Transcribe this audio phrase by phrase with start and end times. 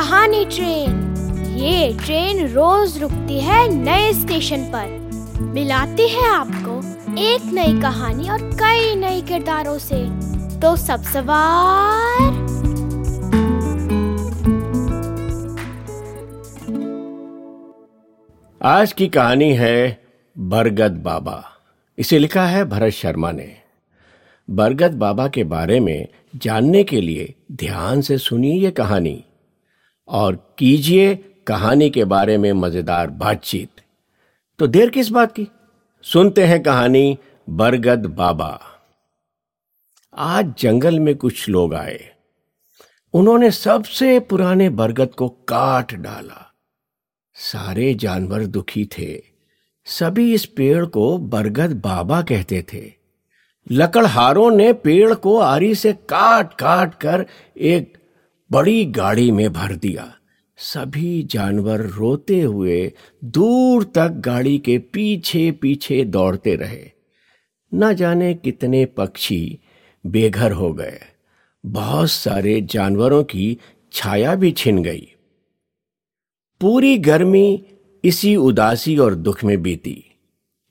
[0.00, 4.86] पुरानी ट्रेन। ये ट्रेन रोज रुकती है नए स्टेशन पर।
[5.40, 6.76] मिलाती है आपको
[7.22, 9.98] एक नई कहानी और कई नए किरदारों से।
[10.60, 12.22] तो सब सवार।
[18.62, 20.02] आज की कहानी है
[20.38, 21.44] बरगद बाबा।
[21.98, 23.56] इसे लिखा है भरत शर्मा ने।
[24.50, 29.24] बरगद बाबा के बारे में जानने के लिए ध्यान से सुनिए ये कहानी।
[30.10, 31.14] और कीजिए
[31.46, 33.70] कहानी के बारे में मज़ेदार बातचीत।
[34.58, 35.48] तो देर किस बात की?
[36.02, 37.18] सुनते हैं कहानी
[37.50, 38.60] बरगद बाबा।
[40.14, 42.12] आज जंगल में कुछ लोग आए।
[43.14, 46.54] उन्होंने सबसे पुराने बरगद को काट डाला।
[47.34, 49.22] सारे जानवर दुखी थे।
[49.84, 52.92] सभी इस पेड़ को बरगद बाबा कहते थे।
[53.70, 57.99] लकड़हारों ने पेड़ को आरी से काट काट कर एक
[58.52, 60.16] बड़ी गाड़ी में भर दिया।
[60.56, 62.92] सभी जानवर रोते हुए
[63.24, 66.90] दूर तक गाड़ी के पीछे पीछे दौड़ते रहे।
[67.74, 69.58] न जाने कितने पक्षी
[70.06, 71.00] बेघर हो गए।
[71.66, 73.58] बहुत सारे जानवरों की
[73.92, 75.08] छाया भी छिन गई।
[76.60, 77.64] पूरी गर्मी
[78.04, 80.04] इसी उदासी और दुख में बीती।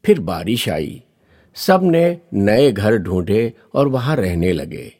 [0.05, 1.03] फिर बारिश आई।
[1.55, 4.93] सबने नए घर ढूंढे और वहाँ रहने लगे।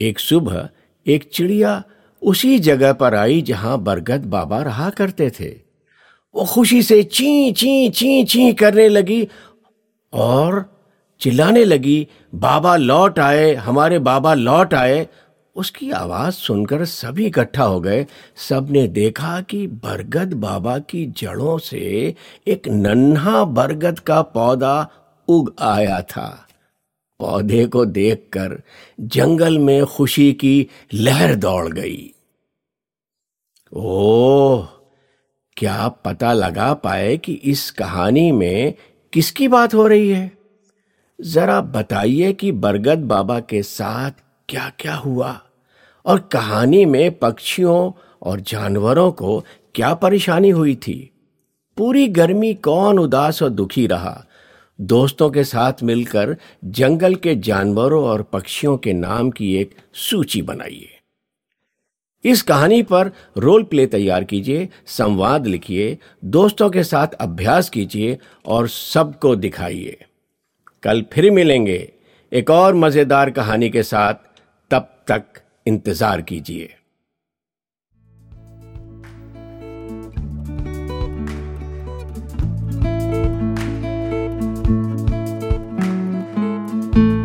[0.00, 0.68] एक सुबह
[1.06, 1.84] एक चिड़िया
[2.24, 5.50] उसी जगह पर आई जहाँ बरगद बाबा रहा करते थे।
[6.34, 9.28] वो खुशी से ची ची ची ची करने लगी
[10.12, 10.74] और
[11.20, 15.08] चिल्लाने लगी, बाबा लौट आए, हमारे बाबा लौट आए।
[15.56, 22.14] उसकी आवाज़ सुनकर सभी इकट्ठा हो गए। सबने देखा कि बरगद बाबा की जड़ों से
[22.46, 24.88] एक नन्हा बरगद का पौधा
[25.28, 26.46] उग आया था।
[27.18, 28.62] पौधे को देखकर
[29.00, 32.13] जंगल में खुशी की लहर दौड़ गई।
[33.76, 34.68] ओह,
[35.56, 38.74] क्या पता लगा पाए कि इस कहानी में
[39.12, 40.32] किसकी बात हो रही है?
[41.20, 44.10] जरा बताइए कि बरगद बाबा के साथ
[44.48, 45.40] क्या क्या हुआ
[46.06, 47.92] और कहानी में पक्षियों
[48.22, 51.10] और जानवरों को क्या परेशानी हुई थी?
[51.76, 54.24] पूरी गर्मी कौन उदास और दुखी रहा?
[54.80, 60.93] दोस्तों के साथ मिलकर जंगल के जानवरों और पक्षियों के नाम की एक सूची बनाइए।
[62.24, 68.68] इस कहानी पर रोल प्ले तैयार कीजिए, संवाद लिखिए, दोस्तों के साथ अभ्यास कीजिए और
[68.68, 69.96] सबको दिखाइए।
[70.82, 71.92] कल फिर मिलेंगे।
[72.32, 74.14] एक और मज़ेदार कहानी के साथ
[74.70, 76.74] तब तक इंतज़ार कीजिए।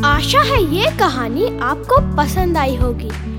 [0.05, 3.38] आशा है ये कहानी आपको पसंद आई होगी।